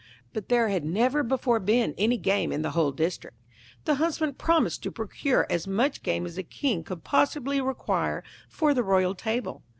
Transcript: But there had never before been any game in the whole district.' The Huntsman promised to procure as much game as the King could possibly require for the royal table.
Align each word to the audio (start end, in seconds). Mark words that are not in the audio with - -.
But 0.33 0.49
there 0.49 0.69
had 0.69 0.83
never 0.83 1.21
before 1.21 1.59
been 1.59 1.93
any 1.95 2.17
game 2.17 2.51
in 2.51 2.63
the 2.63 2.71
whole 2.71 2.91
district.' 2.91 3.37
The 3.85 3.95
Huntsman 4.01 4.33
promised 4.33 4.81
to 4.81 4.91
procure 4.91 5.45
as 5.47 5.67
much 5.67 6.01
game 6.01 6.25
as 6.25 6.37
the 6.37 6.41
King 6.43 6.83
could 6.83 7.03
possibly 7.03 7.61
require 7.61 8.23
for 8.49 8.73
the 8.73 8.81
royal 8.81 9.13
table. 9.13 9.61